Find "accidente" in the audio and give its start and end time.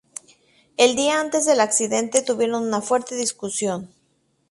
1.59-2.23